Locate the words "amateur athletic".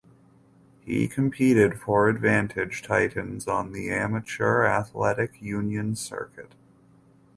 3.91-5.39